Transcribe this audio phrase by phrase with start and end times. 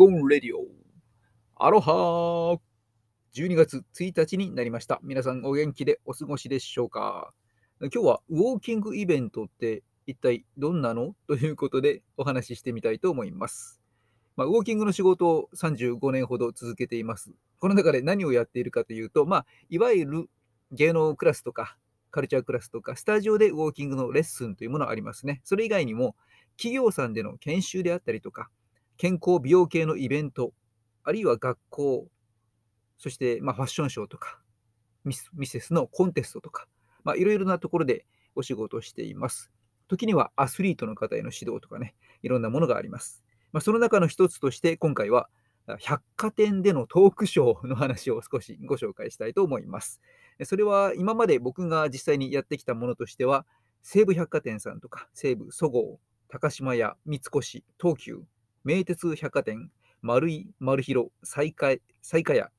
[0.00, 0.64] クオンレディオ。
[1.56, 2.58] アロハー
[3.34, 4.98] !12 月1日になりました。
[5.02, 7.34] 皆さんお元気でお過ごしでしょうか？
[7.82, 11.14] 今日はウォーキングイベントって一体どんなの？
[11.26, 13.82] ということでお話ししてみたいと思います。
[14.38, 17.32] まあ、ウォーキングの仕事を35年ほど続けています。
[17.58, 20.30] この中で何をやっているかというと、まあ、いわゆる
[20.72, 21.76] 芸能クラスとか
[22.10, 25.42] カルチャークラスとかスタジオでウォーキングのレッスンというものがありますね。
[25.44, 26.16] それ以外にも
[26.56, 28.48] 企業さんでの研修であったりとか、
[29.00, 30.52] 健康美容系のイベント、
[31.04, 32.06] あるいは学校、
[32.98, 34.42] そしてまファッションショーとか、
[35.06, 36.66] ミスミセスのコンテストとか、
[37.02, 39.50] まあ、いろいろなところでお仕事をしています。
[39.88, 43.24] 時にはアスリートの方への指導とかね、いろんなものがあります。
[43.52, 45.30] まあ、その中の一つとして、今回は
[45.78, 50.02] 百貨店でのトークショーの話を少しご紹介したいと思います。
[50.44, 53.46] それは今まで僕が実際にやってきたものとしては、
[53.80, 58.24] 西武百貨店さんとか、西武そごう、高島屋、三越、東急、
[58.64, 59.70] 名鉄百貨店、
[60.02, 62.50] 丸井、丸広、西海西下屋、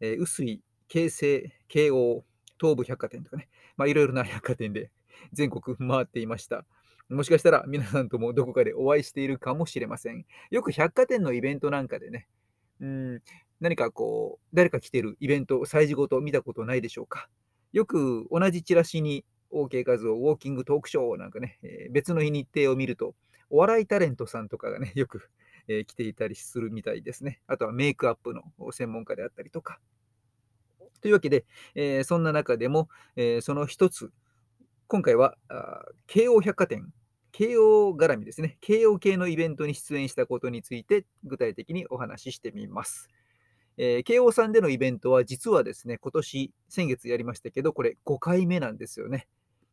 [0.00, 2.24] えー、臼井、京成、京王、
[2.60, 4.90] 東武百貨店とかね、まあ、いろいろな百貨店で
[5.32, 6.64] 全国回っていました。
[7.08, 10.24] もしかしたら皆さんともどこかでお会いしているかもしれません。
[10.50, 12.28] よく百貨店のイベントなんかでね、
[12.80, 13.22] うん
[13.60, 17.28] 何かこう、誰か来てるイベント、催事ごと見たことないでしょうか。
[17.72, 23.14] よく同じチラシに OK 画像、ウォーキングトークショーなんかね、えー、別の日日程を見ると、
[23.50, 25.28] お笑いタレントさんとかがね、よく、
[25.70, 27.40] え、来ていたりするみたいですね。
[27.46, 29.78] あとはメイクアップの専門家であったりとか。
[31.00, 34.12] というわけで、え、そんな中でも、え、その一つ、
[34.88, 35.36] 今回は
[36.08, 36.92] 京王百貨店、
[37.30, 43.08] 京王絡みですね、京王系のイベントに出演したことについて具体的にお話ししてみます。
[43.76, 49.28] えー、京王さんでのイベントは実はですね、今年、先月やりましたけど、これ5回目なんですよね。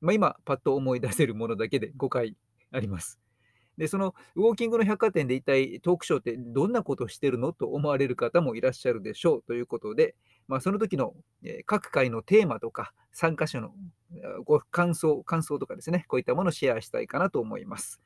[0.00, 2.36] まあ、今、パッと思い出せるものだけで5回
[2.72, 3.20] あります。
[3.78, 10.14] で、そのウォーキングの百貨店で一体トークショーってどんなことをしてるのと思われる方もいらっしゃるでしょうということで、
[10.48, 11.14] まあ、その時の、
[11.66, 13.74] 各回のテーマとか参加者の
[14.44, 18.00] ご感想、感想とかですね、こういったものをシェアしたいかなと思います。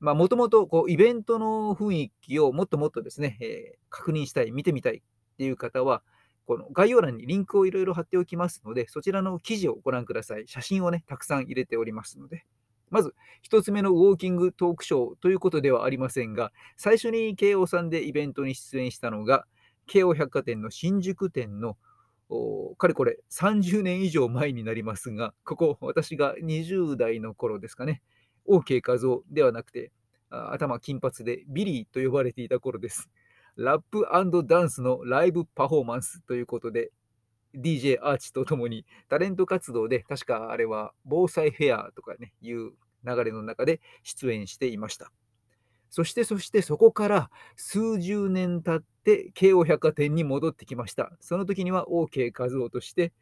[0.00, 5.00] もともとイベントの雰囲気をもっともっとですね、えー、確認したい、見てみたいっ
[5.36, 6.02] ていう方は、
[6.46, 10.46] この概要欄にリンクをいろいろ貼っておきますので、そちらの記事をご覧ください。
[10.46, 12.46] 写真をね、たくさん入れておりますので。
[12.90, 13.14] まず、
[13.50, 19.46] 1つ目のウォーキングトークショーということではありませんが、最初に京王さんでイベントに出演したのが、
[19.86, 21.76] 京王百貨店の新宿店の
[22.76, 28.02] かれこれ30年以上前になりますが、ここ、私が20代の頃ですかね、
[28.46, 29.92] OK 画像ではなくて、
[30.30, 33.08] 頭金髪でビリーと呼ばれていた頃です。
[33.56, 34.06] ラップ
[34.46, 36.92] ダンスのライブパフォーマンスということで、
[37.54, 42.72] DJ アーチとともにタレント活動で、確かあれは防災フェアとかね、いう
[43.04, 45.12] 流れの中で出演していました。
[45.90, 51.12] そしてそしてそこから数十年経って京王百貨店に戻ってきました。
[51.20, 53.12] その時には OK 画像として、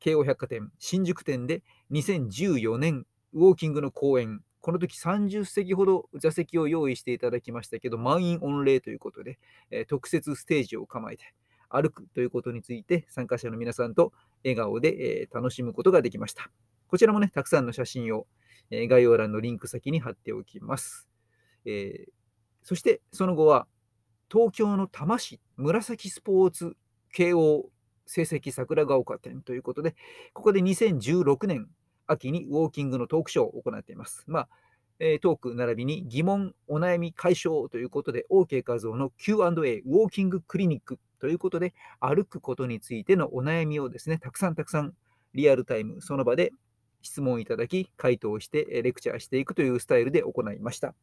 [0.00, 1.62] 京王百貨店新宿店で
[1.92, 9.38] 2014年ウォーキングの公演、この時30席ほど座席を用意していただきましたけど、満員御礼ということで、
[9.70, 11.34] え特設ステージを構えて
[11.72, 14.12] 歩くということについて参加者の皆さんと
[14.44, 16.50] 笑顔で、え楽しむことができました。
[16.88, 18.26] こちらもね、たくさんの写真を、
[18.70, 21.08] え概要欄のリンク先に貼っておきます。
[21.64, 22.10] えー、
[22.62, 23.66] そしてその後は
[24.30, 26.76] 東京の多摩市紫スポーツ
[27.12, 27.66] 慶応
[28.06, 29.94] 成績桜ヶ丘店ということで、
[30.32, 31.68] ここで2016年
[32.06, 34.24] 秋にウォーキングのトークショーを行っています。
[34.26, 34.48] まあ、
[35.04, 44.94] え、トーク並びに疑問、お悩み解消ということで、OK 画像の Q&A、ウォーキングクリニックということで、歩くことについてのお悩みをですね、たくさんたくさん
[45.34, 46.52] リアルタイム、その場で
[47.02, 50.94] 質問いただき、回答してレクチャーしていくというスタイルで行いました。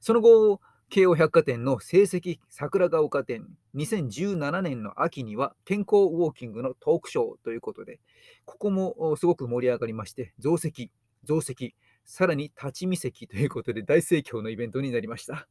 [0.00, 8.00] その後、京王百貨店の成績桜ヶ丘店、2017年の秋には健康ウォーキングのトークショーということで、
[8.46, 10.90] ここもすごく盛り上がりまして、増席、
[11.24, 11.74] 増席、
[12.10, 15.46] さらに立ち見席ということで大盛況のイベントになりました。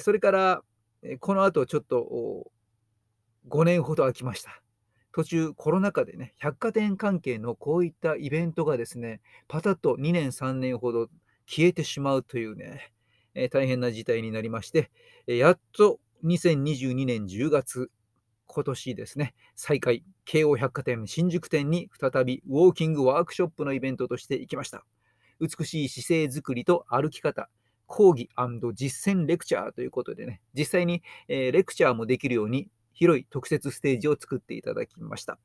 [0.00, 0.62] それから、
[1.20, 2.50] この後ちょっと
[3.48, 4.60] 5年ほど空きました。
[5.12, 11.08] 途中コロナ禍でね、百貨店関係のこういったイベントがですね、パタッと2年3年ほど
[11.46, 12.92] 消えてしまうというね、
[13.34, 14.90] え大変な事態になりまして、
[15.28, 17.88] えやっと2022年10月、
[18.46, 24.84] 今年ですね、再開、京王百貨店新宿店に再びウォーキングワークショップのイベントとして行きました。
[25.40, 27.48] 美しい姿勢づくりと歩き方、
[27.86, 28.28] 講義
[28.74, 35.38] 実践レクチャーということでね、実際に、えレクチャーもできるように広い特設ステージを作っていただきました。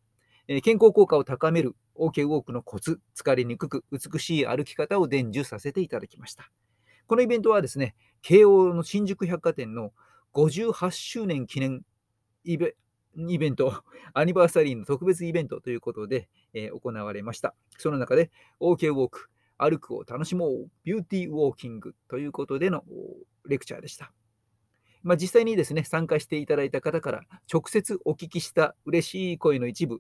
[0.48, 6.52] え健康効果を高める OK ウォークのコツ、疲れにくく美しい歩き方を伝授させていただきました。
[7.08, 9.94] このイベントはですね、京王の新宿百貨店の
[10.34, 11.84] 58周年記念
[12.44, 12.76] イベ
[13.16, 17.56] イベント、 アニバーサリーの特別イベントということで、えー、行われました。
[17.78, 22.84] その中で OK ウォーク、歩くを楽しもう、ビューティーウォーキングということでの
[23.46, 24.12] レクチャーでした。
[25.04, 30.00] まあ、実際にですね、参加していただいた方から直接お聞きした嬉しい声の一部、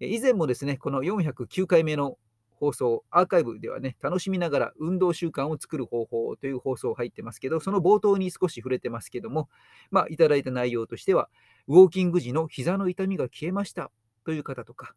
[0.00, 2.18] 以前もですね、この409回目の
[2.60, 9.48] 放送、アーカイブではね、楽しみながら運動習慣を作る方法という放送入ってますけど、その冒頭に少し触れてますけども、
[9.90, 11.30] まあ、いただいた内容としては、
[11.68, 13.90] ウォーキング時の膝の痛みが消えました
[14.24, 14.94] という方とか、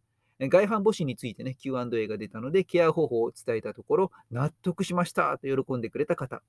[0.49, 6.41] 外反母趾についてね、Q&A が出たので、ケア方法を伝えたところ、納得しましたと喜んでくれた方、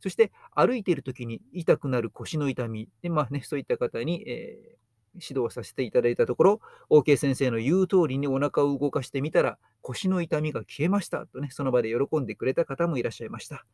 [0.00, 4.78] そして歩いている時に痛くなる腰の痛み、でまあね、そういった方に、えー
[5.20, 13.64] 指導させていただいたところ、OK 先生の言う通りにお腹を動かしてみたら、腰の痛みが消えましたとね、その場で喜んでくれた方もいらっしゃいました。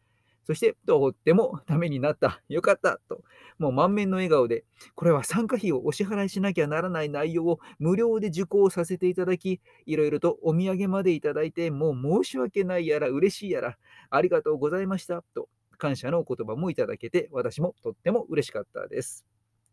[0.45, 3.23] そして、とってもためになった、よかったと、
[3.59, 4.65] もう満面の笑顔で、
[4.95, 13.79] これは参加費をお支払いしなきゃならない内容を無料で受講させていただき、いろいろとお土産までいただいて、もう申し訳ないやら嬉しいやら、
[14.11, 15.49] ありがとうございましたと、
[15.79, 19.25] 感謝のお言葉もいただけて、私もとっても嬉しかったです。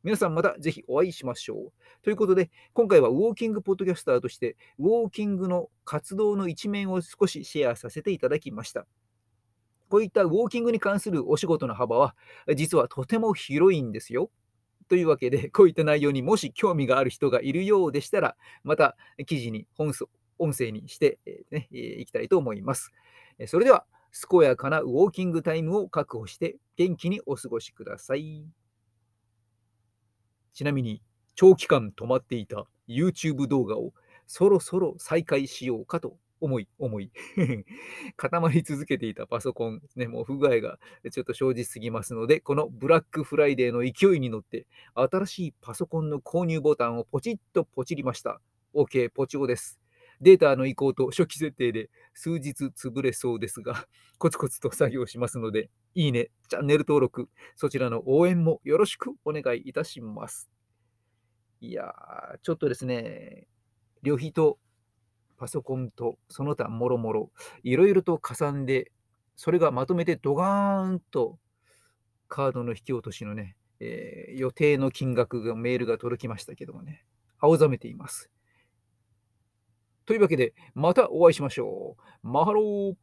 [0.04, 1.72] 皆さんまたぜひお会いしましょう。
[2.02, 8.88] ということで、今回はウォーキングポッドキャスターとして、ウォーキングの活動の一面を少しシェアさせていただきました。
[9.92, 12.16] こういったウォーキングに関するお仕事の幅は、
[12.56, 14.32] 実はとても広いんですよ。
[14.88, 18.96] というわけで、 こういった内容にもし興味がある人がいるようでしたら、また
[19.26, 19.92] 記事に本
[20.40, 21.20] 音声にして
[21.52, 22.94] い、ね、いきたいと思います。
[23.48, 23.86] それでは、
[24.30, 28.46] 健やかなウォーキングタイムを確保して元気にお過ごしください。
[30.54, 31.02] ちなみに、
[31.36, 33.94] 長期間止まっていた YouTube 動画を
[34.26, 37.12] そろそろ再開しようかと思い、思い。
[38.18, 40.80] 固まり続けていたパソコン、ね、もう不具合が
[41.12, 48.42] ちょっと生じすぎますので、このブラックフライデーの勢いに乗って、新しいパソコンの購入ボタンをポチッとポチりました。
[48.74, 49.80] OK、ポチオです。
[50.22, 60.50] データの移行と初期設定で数日潰れそうですが、コツコツと作業しますので、いいね、チャンネル登録、そちらの応援もよろしくお願いいたします。
[61.60, 63.48] いやー、ちょっとですね、
[64.04, 64.58] 旅費と
[65.42, 67.32] パソコンとその他もろもろ、
[67.64, 68.92] いろいろとかさんで、
[69.36, 71.40] それがまとめてドガーンと
[72.28, 77.06] カードの引き落としのね、えー、予定の金額がメールが届きましたけどもね、
[77.40, 78.30] 青ざめています。
[80.06, 82.28] というわけで、またお会いしましょう。
[82.28, 82.94] マハロー